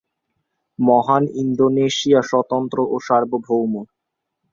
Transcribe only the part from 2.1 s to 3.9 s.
স্বতন্ত্র এবং সার্বভৌম!